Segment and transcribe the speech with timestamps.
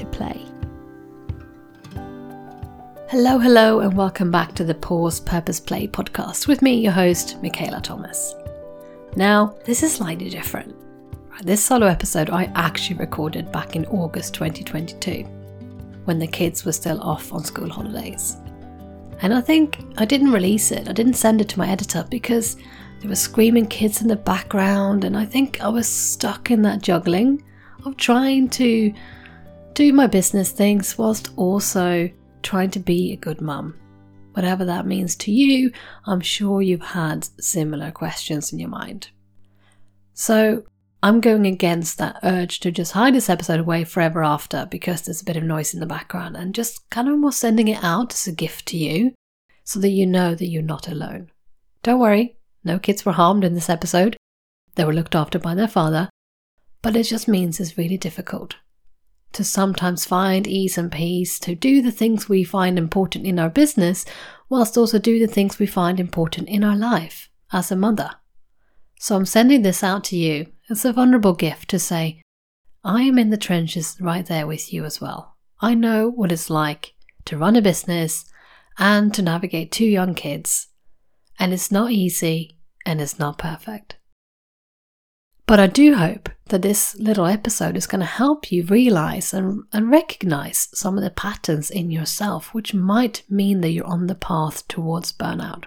[0.00, 0.40] to play.
[3.10, 7.36] Hello, hello, and welcome back to the Pause Purpose Play podcast with me, your host,
[7.42, 8.34] Michaela Thomas.
[9.14, 10.74] Now, this is slightly different.
[11.42, 15.24] This solo episode I actually recorded back in August 2022
[16.04, 18.38] when the kids were still off on school holidays.
[19.20, 22.56] And I think I didn't release it, I didn't send it to my editor because
[23.00, 26.80] there were screaming kids in the background, and I think I was stuck in that
[26.80, 27.44] juggling
[27.84, 28.94] of trying to
[29.74, 32.10] do my business things whilst also
[32.42, 33.76] trying to be a good mum.
[34.32, 35.72] Whatever that means to you,
[36.06, 39.10] I'm sure you've had similar questions in your mind.
[40.14, 40.64] So,
[41.02, 45.22] I'm going against that urge to just hide this episode away forever after because there's
[45.22, 48.12] a bit of noise in the background and just kind of more sending it out
[48.12, 49.14] as a gift to you
[49.64, 51.30] so that you know that you're not alone.
[51.82, 54.18] Don't worry, no kids were harmed in this episode.
[54.74, 56.10] They were looked after by their father,
[56.82, 58.56] but it just means it's really difficult
[59.32, 63.50] to sometimes find ease and peace, to do the things we find important in our
[63.50, 64.04] business,
[64.48, 68.10] whilst also do the things we find important in our life as a mother.
[68.98, 72.22] So I'm sending this out to you it's a vulnerable gift to say,
[72.84, 75.36] I am in the trenches right there with you as well.
[75.60, 78.24] I know what it's like to run a business
[78.78, 80.68] and to navigate two young kids.
[81.40, 83.96] And it's not easy and it's not perfect.
[85.50, 89.64] But I do hope that this little episode is going to help you realize and,
[89.72, 94.14] and recognize some of the patterns in yourself, which might mean that you're on the
[94.14, 95.64] path towards burnout.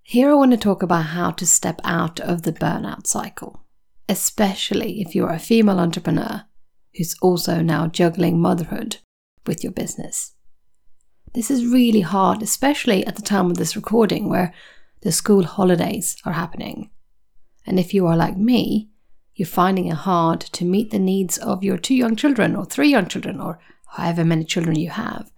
[0.00, 3.64] Here, I want to talk about how to step out of the burnout cycle,
[4.08, 6.44] especially if you're a female entrepreneur
[6.96, 8.98] who's also now juggling motherhood
[9.50, 10.34] with your business.
[11.34, 14.54] This is really hard, especially at the time of this recording where
[15.02, 16.90] the school holidays are happening.
[17.66, 18.90] And if you are like me,
[19.34, 22.90] you're finding it hard to meet the needs of your two young children or three
[22.90, 23.58] young children or
[23.96, 25.32] however many children you have,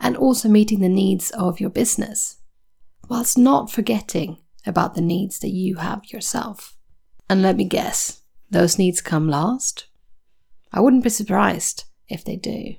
[0.00, 2.38] and also meeting the needs of your business,
[3.08, 6.76] whilst not forgetting about the needs that you have yourself.
[7.28, 9.86] And let me guess, those needs come last?
[10.72, 12.74] I wouldn't be surprised if they do.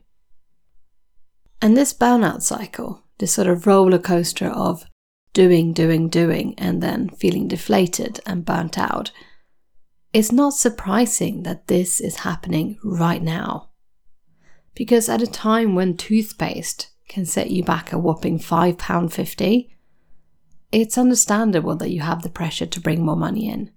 [1.61, 4.85] And this burnout cycle, this sort of roller coaster of
[5.33, 9.11] doing, doing, doing, and then feeling deflated and burnt out,
[10.11, 13.69] it's not surprising that this is happening right now.
[14.73, 19.69] Because at a time when toothpaste can set you back a whopping £5.50,
[20.71, 23.71] it's understandable that you have the pressure to bring more money in,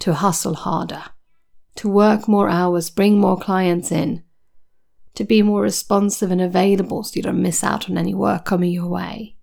[0.00, 1.04] to hustle harder,
[1.76, 4.24] to work more hours, bring more clients in,
[5.14, 8.72] to be more responsive and available so you don't miss out on any work coming
[8.72, 9.36] your way.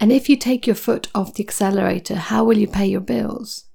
[0.00, 3.66] And if you take your foot off the accelerator, how will you pay your bills?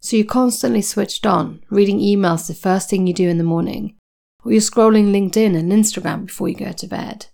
[0.00, 3.96] So you're constantly switched on, reading emails the first thing you do in the morning,
[4.44, 7.26] or you're scrolling LinkedIn and Instagram before you go to bed.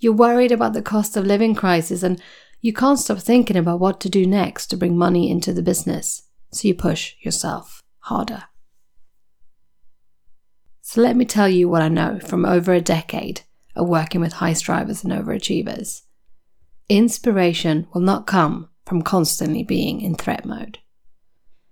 [0.00, 2.20] You're worried about the cost of living crisis and
[2.60, 6.22] you can't stop thinking about what to do next to bring money into the business,
[6.50, 8.44] so you push yourself harder.
[10.86, 13.40] So let me tell you what I know from over a decade
[13.74, 16.02] of working with high strivers and overachievers.
[16.90, 20.78] Inspiration will not come from constantly being in threat mode.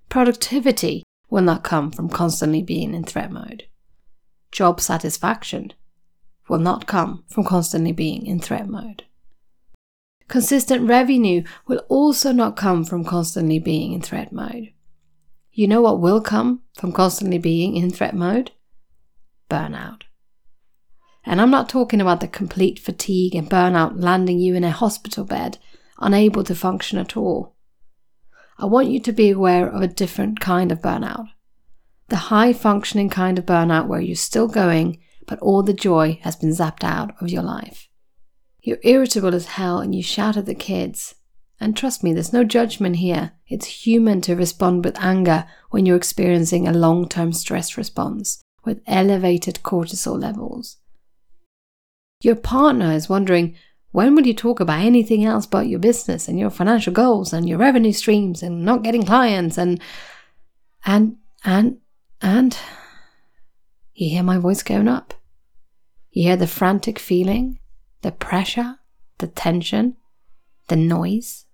[0.09, 3.65] Productivity will not come from constantly being in threat mode.
[4.51, 5.75] Job satisfaction
[6.49, 9.05] will not come from constantly being in threat mode.
[10.29, 14.73] Consistent revenue will also not come from constantly being in threat mode.
[15.53, 18.53] You know what will come from constantly being in threat mode?
[19.53, 20.05] Burnout.
[21.25, 25.27] And I'm not talking about the complete fatigue and burnout landing you in a hospital
[25.27, 25.59] bed,
[25.99, 27.55] unable to function at all.
[28.59, 31.27] I want you to be aware of a different kind of burnout.
[32.09, 36.35] The high functioning kind of burnout where you're still going, but all the joy has
[36.35, 37.91] been zapped out of your life.
[38.63, 41.17] You're irritable as hell and you shout at the kids.
[41.61, 43.33] And trust me, there's no judgment here.
[43.49, 48.83] It's human to respond with anger when you're experiencing a long term stress response with
[48.87, 50.79] elevated cortisol levels.
[52.23, 53.57] Your partner is wondering
[53.91, 57.49] when will you talk about anything else but your business and your financial goals and
[57.49, 59.81] your revenue streams and not getting clients and
[60.87, 61.79] and and
[62.23, 62.57] and
[63.95, 65.13] you hear my voice going up?
[66.11, 67.59] You hear the frantic feeling,
[68.01, 68.79] the pressure,
[69.19, 69.97] the tension,
[70.69, 71.45] the noise,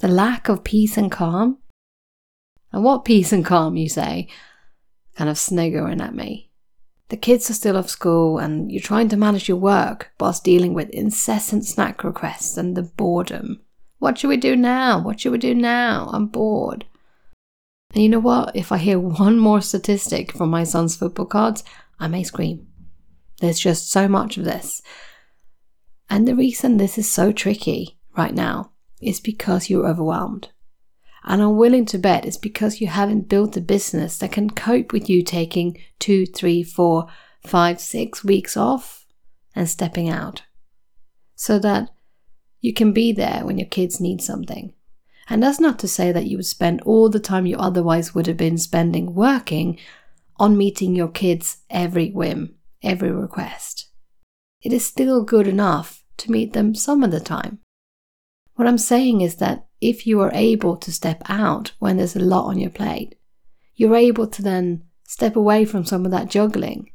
[0.00, 1.58] the lack of peace and calm?
[2.72, 4.28] And what peace and calm, you say,
[5.20, 6.48] kind of sniggering at me.
[7.10, 10.72] The kids are still off school and you're trying to manage your work whilst dealing
[10.72, 13.60] with incessant snack requests and the boredom.
[13.98, 14.98] What should we do now?
[14.98, 16.08] What should we do now?
[16.14, 16.86] I'm bored.
[17.92, 18.56] And you know what?
[18.56, 21.64] If I hear one more statistic from my son's football cards,
[21.98, 22.66] I may scream.
[23.42, 24.80] There's just so much of this.
[26.08, 28.70] And the reason this is so tricky right now
[29.02, 30.48] is because you're overwhelmed.
[31.24, 34.92] And I'm willing to bet it's because you haven't built a business that can cope
[34.92, 37.08] with you taking two, three, four,
[37.46, 39.06] five, six weeks off
[39.54, 40.42] and stepping out.
[41.34, 41.90] So that
[42.60, 44.72] you can be there when your kids need something.
[45.28, 48.26] And that's not to say that you would spend all the time you otherwise would
[48.26, 49.78] have been spending working
[50.38, 53.88] on meeting your kids' every whim, every request.
[54.62, 57.60] It is still good enough to meet them some of the time.
[58.60, 62.20] What I'm saying is that if you are able to step out when there's a
[62.20, 63.14] lot on your plate,
[63.74, 66.90] you're able to then step away from some of that juggling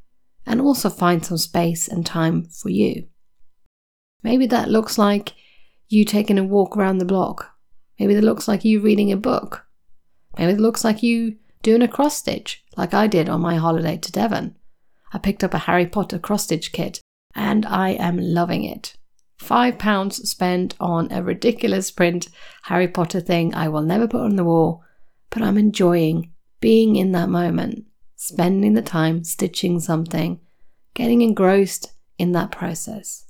[0.45, 3.07] and also find some space and time for you.
[4.21, 5.33] Maybe that looks like
[5.87, 7.55] you taking a walk around the block.
[7.99, 9.65] Maybe that looks like you reading a book.
[10.37, 13.97] Maybe it looks like you doing a cross stitch, like I did on my holiday
[13.97, 14.55] to Devon.
[15.11, 17.01] I picked up a Harry Potter cross stitch kit
[17.33, 18.95] and I am loving it.
[19.45, 22.29] Five pounds spent on a ridiculous print
[22.63, 24.83] Harry Potter thing I will never put on the wall,
[25.29, 26.31] but I'm enjoying
[26.61, 30.39] being in that moment, spending the time stitching something,
[30.95, 33.25] getting engrossed in that process.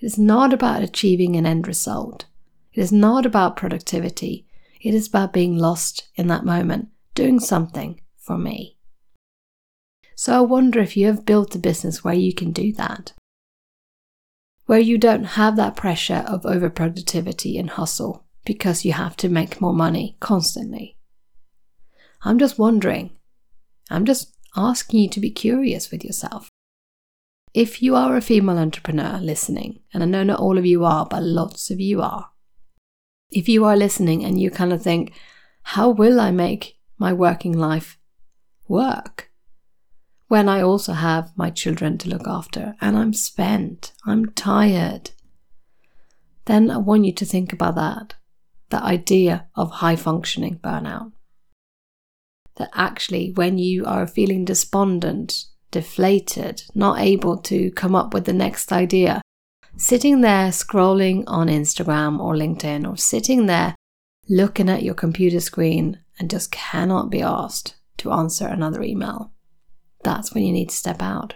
[0.00, 2.26] It is not about achieving an end result.
[2.72, 4.46] It is not about productivity.
[4.80, 8.76] It is about being lost in that moment, doing something for me.
[10.14, 13.12] So I wonder if you have built a business where you can do that
[14.68, 19.62] where you don't have that pressure of overproductivity and hustle because you have to make
[19.62, 20.98] more money constantly.
[22.22, 23.16] I'm just wondering,
[23.90, 26.50] I'm just asking you to be curious with yourself.
[27.54, 31.06] If you are a female entrepreneur listening, and I know not all of you are,
[31.06, 32.28] but lots of you are,
[33.30, 35.14] if you are listening and you kind of think,
[35.62, 37.98] how will I make my working life
[38.68, 39.27] work?
[40.28, 45.10] When I also have my children to look after and I'm spent, I'm tired,
[46.44, 48.14] then I want you to think about that
[48.70, 51.12] the idea of high functioning burnout.
[52.56, 58.32] That actually, when you are feeling despondent, deflated, not able to come up with the
[58.32, 59.22] next idea,
[59.78, 63.74] sitting there scrolling on Instagram or LinkedIn, or sitting there
[64.28, 69.32] looking at your computer screen and just cannot be asked to answer another email
[70.02, 71.34] that's when you need to step out.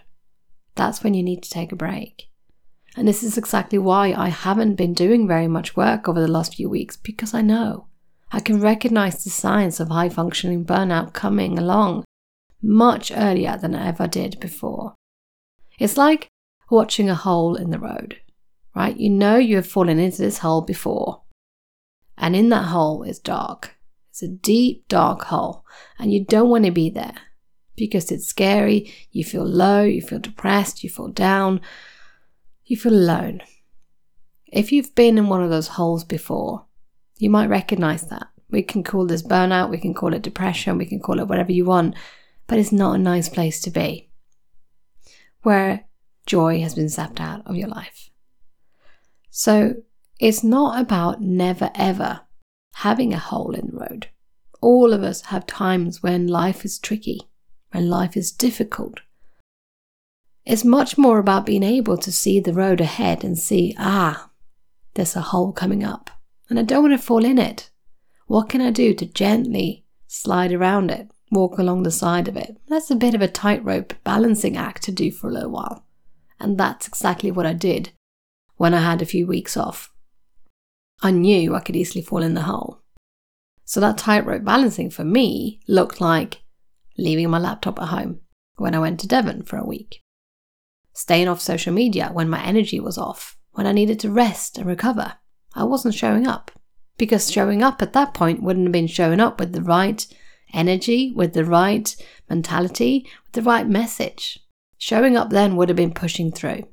[0.74, 2.28] That's when you need to take a break.
[2.96, 6.54] And this is exactly why I haven't been doing very much work over the last
[6.54, 7.86] few weeks because I know
[8.30, 12.04] I can recognize the signs of high functioning burnout coming along
[12.62, 14.94] much earlier than I ever did before.
[15.78, 16.28] It's like
[16.70, 18.20] watching a hole in the road,
[18.74, 18.96] right?
[18.96, 21.22] You know you have fallen into this hole before.
[22.16, 23.76] And in that hole is dark.
[24.10, 25.64] It's a deep, dark hole,
[25.98, 27.14] and you don't want to be there
[27.76, 28.92] because it's scary.
[29.10, 31.60] You feel low, you feel depressed, you feel down,
[32.64, 33.42] you feel alone.
[34.46, 36.66] If you've been in one of those holes before,
[37.18, 38.26] you might recognize that.
[38.50, 41.52] We can call this burnout, we can call it depression, we can call it whatever
[41.52, 41.94] you want,
[42.46, 44.10] but it's not a nice place to be
[45.42, 45.84] where
[46.26, 48.10] joy has been sapped out of your life.
[49.30, 49.74] So
[50.20, 52.20] it's not about never ever
[52.74, 54.08] having a hole in the road.
[54.60, 57.20] All of us have times when life is tricky,
[57.72, 59.00] when life is difficult.
[60.44, 64.30] It's much more about being able to see the road ahead and see, ah,
[64.94, 66.10] there's a hole coming up,
[66.48, 67.70] and I don't want to fall in it.
[68.26, 72.58] What can I do to gently slide around it, walk along the side of it?
[72.68, 75.86] That's a bit of a tightrope balancing act to do for a little while.
[76.40, 77.90] And that's exactly what I did
[78.56, 79.92] when I had a few weeks off.
[81.02, 82.80] I knew I could easily fall in the hole.
[83.64, 86.41] So that tightrope balancing for me looked like
[87.02, 88.20] leaving my laptop at home
[88.56, 90.00] when I went to Devon for a week,
[90.94, 94.66] staying off social media when my energy was off, when I needed to rest and
[94.66, 95.14] recover.
[95.54, 96.50] I wasn't showing up
[96.96, 100.06] because showing up at that point wouldn't have been showing up with the right
[100.54, 101.94] energy, with the right
[102.28, 104.38] mentality, with the right message.
[104.78, 106.64] Showing up then would have been pushing through.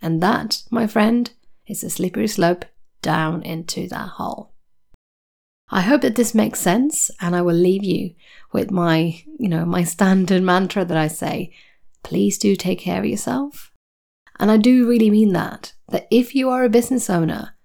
[0.00, 1.30] And that, my friend,
[1.66, 2.64] is a slippery slope
[3.00, 4.51] down into that hole.
[5.74, 8.14] I hope that this makes sense and I will leave you
[8.52, 11.50] with my, you know, my standard mantra that I say,
[12.02, 13.72] please do take care of yourself.
[14.38, 17.56] And I do really mean that, that if you are a business owner,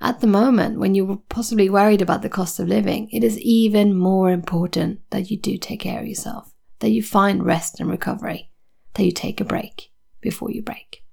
[0.00, 3.96] at the moment when you're possibly worried about the cost of living, it is even
[3.96, 8.50] more important that you do take care of yourself, that you find rest and recovery,
[8.94, 11.04] that you take a break before you break.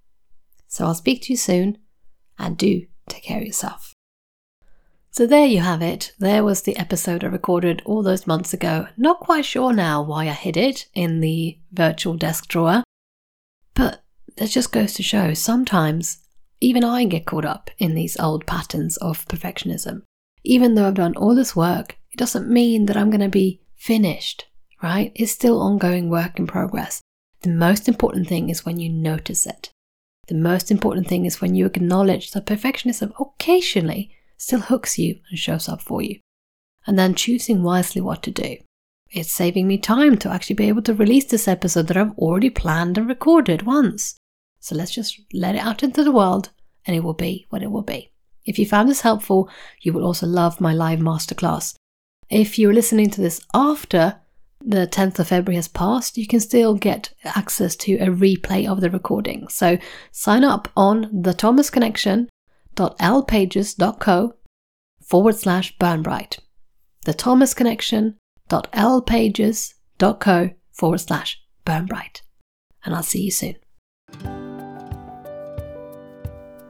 [0.67, 1.77] So I'll speak to you soon
[2.39, 3.93] and do take care of yourself.
[5.11, 6.13] So there you have it.
[6.19, 8.87] There was the episode I recorded all those months ago.
[8.95, 12.83] Not quite sure now why I hid it in the virtual desk drawer.
[13.73, 14.03] But
[14.37, 16.19] that just goes to show sometimes
[16.61, 20.03] even I get caught up in these old patterns of perfectionism.
[20.43, 23.61] Even though I've done all this work, it doesn't mean that I'm going to be
[23.75, 24.45] finished,
[24.83, 25.11] right?
[25.15, 27.01] It's still ongoing work in progress.
[27.41, 29.71] The most important thing is when you notice it.
[30.27, 35.37] The most important thing is when you acknowledge that perfectionism occasionally still hooks you and
[35.37, 36.19] shows up for you.
[36.87, 38.57] And then choosing wisely what to do.
[39.11, 42.49] It's saving me time to actually be able to release this episode that I've already
[42.49, 44.15] planned and recorded once.
[44.59, 46.49] So let's just let it out into the world
[46.85, 48.11] and it will be what it will be.
[48.45, 49.49] If you found this helpful,
[49.81, 51.75] you will also love my live masterclass.
[52.29, 54.21] If you're listening to this after
[54.61, 58.81] the 10th of February has passed, you can still get access to a replay of
[58.81, 59.47] the recording.
[59.49, 59.77] So
[60.11, 61.33] sign up on the
[62.79, 64.33] thomasconnection.lpages.co
[65.01, 66.39] forward slash burnbright.
[67.05, 68.17] The Thomas Connection
[68.49, 72.21] thomasconnection.lpages.co forward slash burnbright.
[72.85, 73.55] And I'll see you soon.